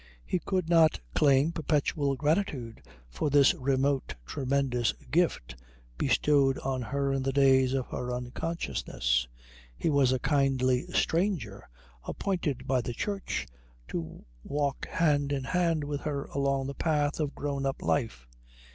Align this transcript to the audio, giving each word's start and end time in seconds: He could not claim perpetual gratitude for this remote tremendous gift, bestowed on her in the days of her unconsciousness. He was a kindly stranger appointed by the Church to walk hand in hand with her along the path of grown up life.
He 0.25 0.39
could 0.39 0.67
not 0.67 0.99
claim 1.13 1.51
perpetual 1.51 2.15
gratitude 2.15 2.81
for 3.07 3.29
this 3.29 3.53
remote 3.53 4.15
tremendous 4.25 4.93
gift, 5.11 5.55
bestowed 5.95 6.57
on 6.57 6.81
her 6.81 7.13
in 7.13 7.21
the 7.21 7.31
days 7.31 7.73
of 7.73 7.85
her 7.89 8.11
unconsciousness. 8.11 9.27
He 9.77 9.91
was 9.91 10.11
a 10.11 10.17
kindly 10.17 10.87
stranger 10.91 11.69
appointed 12.03 12.65
by 12.65 12.81
the 12.81 12.93
Church 12.93 13.45
to 13.89 14.25
walk 14.43 14.87
hand 14.87 15.31
in 15.31 15.43
hand 15.43 15.83
with 15.83 16.01
her 16.01 16.25
along 16.33 16.65
the 16.65 16.73
path 16.73 17.19
of 17.19 17.35
grown 17.35 17.67
up 17.67 17.79
life. 17.83 18.25